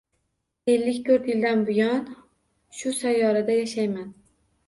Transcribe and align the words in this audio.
Ellik 0.75 0.95
to‘rt 1.09 1.27
yildan 1.31 1.61
buyon 1.67 2.01
shu 2.79 2.93
sayyorada 3.01 3.59
yashayman. 3.61 4.09